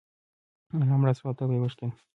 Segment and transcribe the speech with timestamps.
[0.79, 1.95] انا مړه سوه او تبه يې وشکيده.